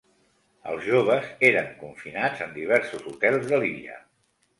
Els 0.69 0.85
joves 0.85 1.27
eren 1.49 1.69
confinats 1.81 2.41
en 2.45 2.55
diversos 2.55 3.05
hotels 3.13 3.47
de 3.53 3.61
l’illa. 3.65 4.01